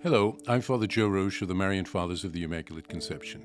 [0.00, 3.44] Hello, I'm Father Joe Roesch of the Marian Fathers of the Immaculate Conception.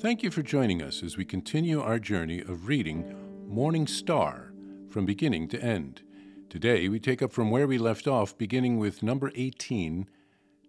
[0.00, 3.14] Thank you for joining us as we continue our journey of reading
[3.46, 4.52] Morning Star
[4.90, 6.02] from beginning to end.
[6.50, 10.08] Today we take up from where we left off, beginning with number 18,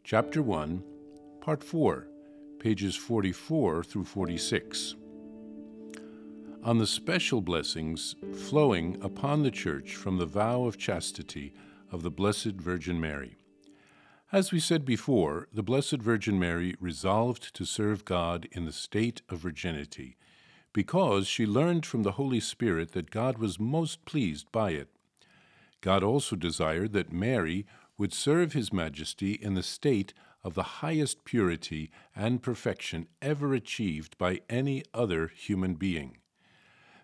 [0.03, 0.83] chapter 1,
[1.41, 2.07] part 4,
[2.59, 4.93] pages 44 through 46.
[6.63, 11.55] On the special blessings flowing upon the Church from the vow of chastity
[11.91, 13.35] of the Blessed Virgin Mary.
[14.33, 19.21] As we said before, the Blessed Virgin Mary resolved to serve God in the state
[19.29, 20.17] of virginity,
[20.73, 24.89] because she learned from the Holy Spirit that God was most pleased by it.
[25.81, 31.25] God also desired that Mary would serve His Majesty in the state of the highest
[31.25, 36.17] purity and perfection ever achieved by any other human being.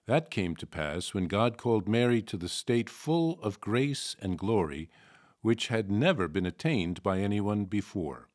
[0.07, 4.35] That came to pass when God called Mary to the state full of grace and
[4.35, 4.89] glory
[5.41, 8.29] which had never been attained by anyone before.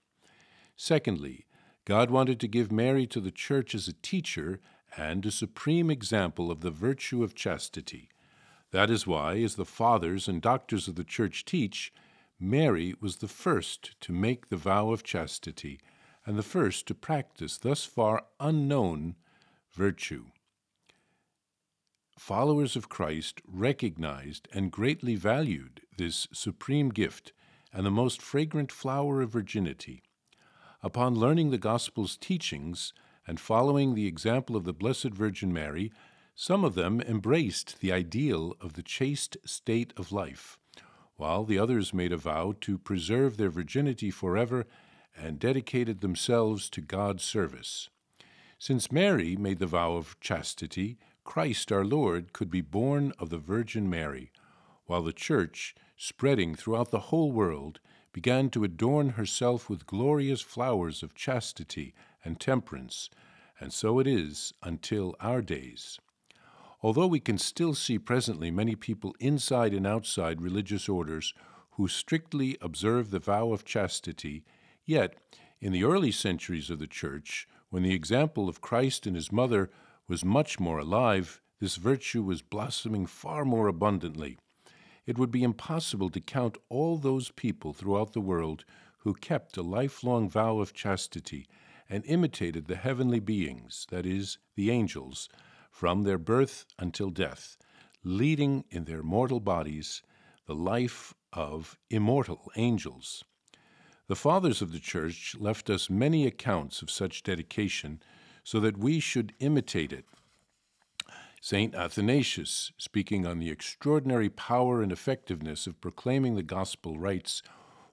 [0.76, 1.46] Secondly,
[1.84, 4.60] God wanted to give Mary to the Church as a teacher
[4.96, 8.08] and a supreme example of the virtue of chastity.
[8.70, 11.92] That is why, as the fathers and doctors of the Church teach,
[12.40, 15.78] Mary was the first to make the vow of chastity
[16.26, 19.14] and the first to practice thus far unknown
[19.72, 20.26] virtue.
[22.24, 27.34] Followers of Christ recognized and greatly valued this supreme gift
[27.70, 30.02] and the most fragrant flower of virginity.
[30.82, 32.94] Upon learning the Gospel's teachings
[33.26, 35.92] and following the example of the Blessed Virgin Mary,
[36.34, 40.58] some of them embraced the ideal of the chaste state of life,
[41.16, 44.64] while the others made a vow to preserve their virginity forever
[45.14, 47.90] and dedicated themselves to God's service.
[48.58, 53.38] Since Mary made the vow of chastity, Christ our Lord could be born of the
[53.38, 54.30] Virgin Mary,
[54.86, 57.80] while the Church spreading throughout the whole world,
[58.12, 63.10] began to adorn herself with glorious flowers of chastity and temperance,
[63.58, 65.98] and so it is until our days.
[66.82, 71.32] Although we can still see presently many people inside and outside religious orders
[71.72, 74.44] who strictly observe the vow of chastity,
[74.84, 75.16] yet,
[75.60, 79.70] in the early centuries of the Church, when the example of Christ and his mother
[80.08, 84.38] was much more alive, this virtue was blossoming far more abundantly
[85.06, 88.64] it would be impossible to count all those people throughout the world
[88.98, 91.46] who kept a lifelong vow of chastity
[91.90, 95.28] and imitated the heavenly beings, that is, the angels,
[95.70, 97.58] from their birth until death,
[98.02, 100.02] leading in their mortal bodies
[100.46, 103.24] the life of immortal angels.
[104.06, 108.02] The fathers of the Church left us many accounts of such dedication
[108.44, 110.04] so that we should imitate it
[111.44, 111.74] St.
[111.74, 117.42] Athanasius, speaking on the extraordinary power and effectiveness of proclaiming the gospel, writes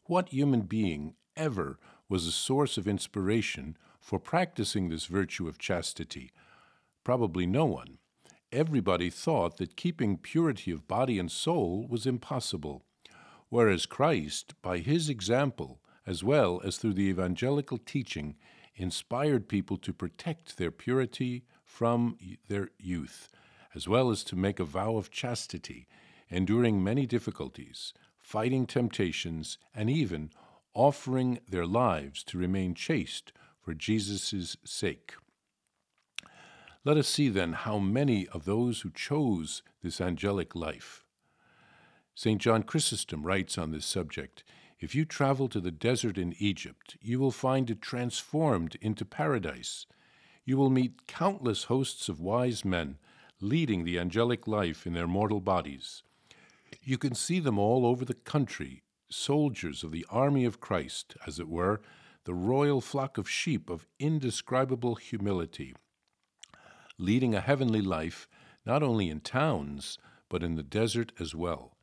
[0.06, 6.32] What human being ever was a source of inspiration for practicing this virtue of chastity?
[7.04, 7.98] Probably no one.
[8.54, 12.86] Everybody thought that keeping purity of body and soul was impossible,
[13.50, 18.38] whereas Christ, by his example, as well as through the evangelical teaching,
[18.82, 23.30] inspired people to protect their purity from their youth
[23.74, 25.88] as well as to make a vow of chastity,
[26.30, 30.30] enduring many difficulties, fighting temptations, and even
[30.74, 33.32] offering their lives to remain chaste
[33.62, 35.14] for Jesus' sake.
[36.84, 41.04] Let us see then how many of those who chose this angelic life.
[42.16, 42.42] St.
[42.42, 44.44] John Chrysostom writes on this subject
[44.82, 49.86] If you travel to the desert in Egypt, you will find it transformed into paradise.
[50.44, 52.98] You will meet countless hosts of wise men
[53.40, 56.02] leading the angelic life in their mortal bodies.
[56.82, 61.40] You can see them all over the country, soldiers of the army of Christ, as
[61.40, 61.82] it were,
[62.24, 65.76] the royal flock of sheep of indescribable humility,
[66.98, 68.28] leading a heavenly life
[68.66, 71.78] not only in towns, but in the desert as well.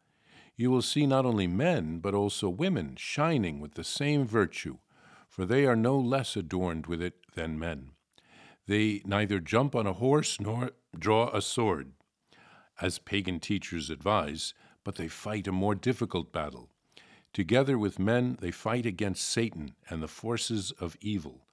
[0.59, 4.79] You will see not only men, but also women shining with the same virtue,
[5.29, 7.93] for they are no less adorned with it than men.
[8.67, 11.93] They neither jump on a horse nor draw a sword,
[12.81, 14.53] as pagan teachers advise,
[14.83, 16.71] but they fight a more difficult battle.
[17.33, 21.47] Together with men, they fight against Satan and the forces of evil.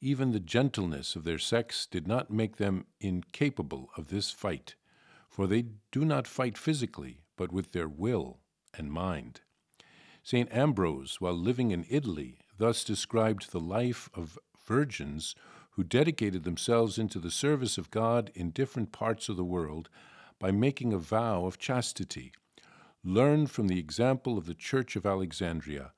[0.00, 4.74] Even the gentleness of their sex did not make them incapable of this fight,
[5.28, 8.38] for they do not fight physically, but with their will
[8.76, 9.40] and mind.
[10.22, 10.52] St.
[10.52, 15.34] Ambrose, while living in Italy, thus described the life of virgins
[15.70, 19.88] who dedicated themselves into the service of God in different parts of the world
[20.38, 22.30] by making a vow of chastity.
[23.02, 25.92] Learn from the example of the Church of Alexandria.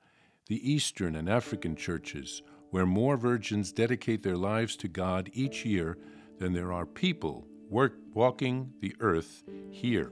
[0.47, 5.97] the Eastern and African churches, where more virgins dedicate their lives to God each year
[6.39, 10.11] than there are people work, walking the earth here.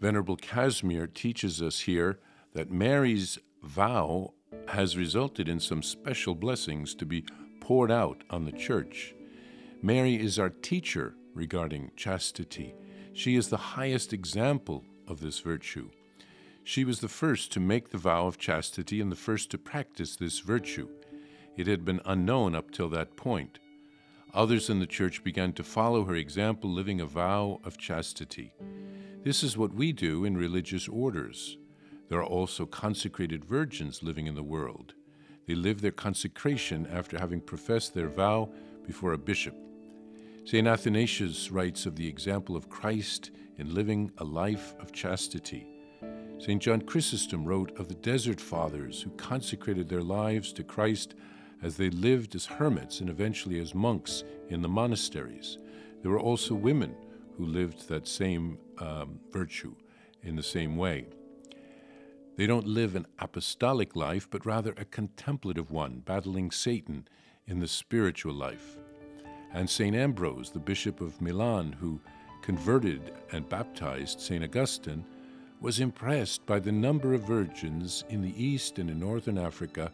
[0.00, 2.18] Venerable Casimir teaches us here
[2.54, 4.32] that Mary's vow
[4.68, 7.24] has resulted in some special blessings to be
[7.60, 9.14] poured out on the church.
[9.82, 12.74] Mary is our teacher regarding chastity.
[13.12, 15.90] She is the highest example of this virtue.
[16.64, 20.16] She was the first to make the vow of chastity and the first to practice
[20.16, 20.88] this virtue.
[21.56, 23.58] It had been unknown up till that point.
[24.32, 28.54] Others in the church began to follow her example, living a vow of chastity.
[29.22, 31.58] This is what we do in religious orders.
[32.08, 34.94] There are also consecrated virgins living in the world.
[35.46, 38.48] They live their consecration after having professed their vow
[38.86, 39.54] before a bishop.
[40.46, 40.66] St.
[40.66, 45.66] Athanasius writes of the example of Christ in living a life of chastity.
[46.38, 46.62] St.
[46.62, 51.14] John Chrysostom wrote of the desert fathers who consecrated their lives to Christ
[51.62, 55.58] as they lived as hermits and eventually as monks in the monasteries.
[56.00, 56.94] There were also women
[57.40, 59.74] who lived that same um, virtue
[60.22, 61.06] in the same way.
[62.36, 67.08] They don't live an apostolic life, but rather a contemplative one, battling Satan
[67.46, 68.76] in the spiritual life.
[69.54, 69.96] And St.
[69.96, 71.98] Ambrose, the Bishop of Milan, who
[72.42, 74.44] converted and baptized St.
[74.44, 75.02] Augustine,
[75.62, 79.90] was impressed by the number of virgins in the East and in Northern Africa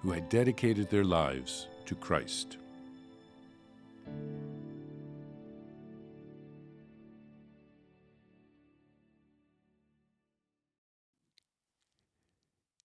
[0.00, 2.58] who had dedicated their lives to Christ.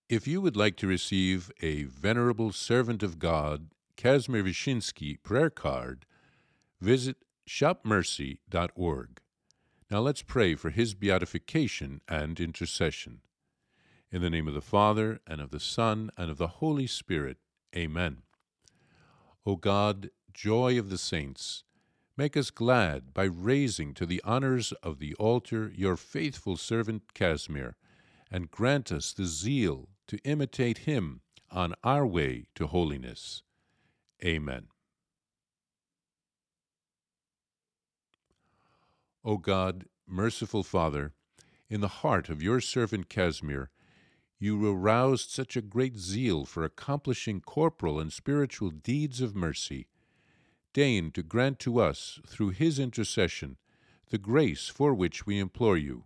[0.09, 6.07] If you would like to receive a Venerable Servant of God, Casimir Wyszynski prayer card,
[6.81, 7.17] visit
[7.47, 9.21] shopmercy.org.
[9.91, 13.19] Now let's pray for his beatification and intercession.
[14.11, 17.37] In the name of the Father, and of the Son, and of the Holy Spirit.
[17.75, 18.23] Amen.
[19.45, 21.65] O God, joy of the saints,
[22.17, 27.75] make us glad by raising to the honors of the altar your faithful servant Casimir,
[28.31, 31.21] and grant us the zeal to imitate him
[31.51, 33.43] on our way to holiness.
[34.25, 34.67] Amen.
[39.23, 41.13] O God, merciful Father,
[41.69, 43.69] in the heart of your servant Casimir,
[44.39, 49.87] you aroused such a great zeal for accomplishing corporal and spiritual deeds of mercy.
[50.73, 53.57] Deign to grant to us, through his intercession,
[54.09, 56.05] the grace for which we implore you.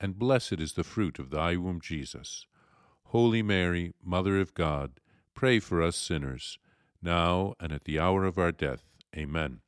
[0.00, 2.46] and blessed is the fruit of thy womb, Jesus.
[3.04, 5.00] Holy Mary, Mother of God,
[5.34, 6.58] pray for us sinners,
[7.00, 8.82] now and at the hour of our death.
[9.16, 9.60] Amen.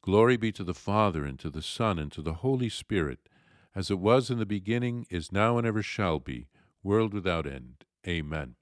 [0.00, 3.28] Glory be to the Father, and to the Son, and to the Holy Spirit,
[3.74, 6.46] as it was in the beginning, is now, and ever shall be,
[6.82, 7.84] world without end.
[8.06, 8.54] Amen.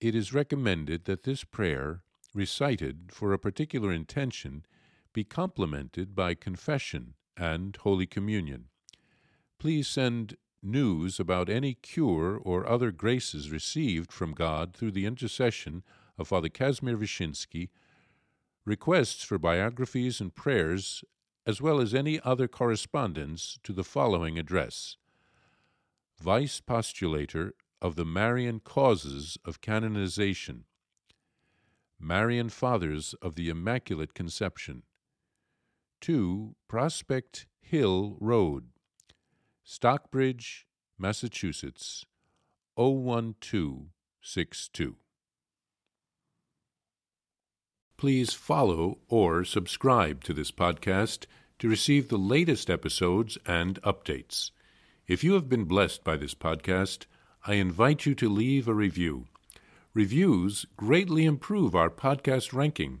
[0.00, 2.02] It is recommended that this prayer,
[2.34, 4.66] recited for a particular intention,
[5.14, 8.66] be complemented by confession and Holy Communion.
[9.58, 15.82] Please send news about any cure or other graces received from God through the intercession
[16.18, 17.68] of Father Kazimir Wyszynski,
[18.64, 21.04] requests for biographies and prayers,
[21.46, 24.96] as well as any other correspondence to the following address.
[26.18, 27.50] Vice Postulator
[27.82, 30.64] of the Marian Causes of Canonization,
[31.98, 34.84] Marian Fathers of the Immaculate Conception,
[36.04, 38.64] 2 Prospect Hill Road,
[39.64, 40.66] Stockbridge,
[40.98, 42.04] Massachusetts
[42.76, 44.96] 01262.
[47.96, 51.24] Please follow or subscribe to this podcast
[51.58, 54.50] to receive the latest episodes and updates.
[55.06, 57.06] If you have been blessed by this podcast,
[57.46, 59.28] I invite you to leave a review.
[59.94, 63.00] Reviews greatly improve our podcast ranking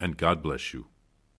[0.00, 0.89] and God bless you.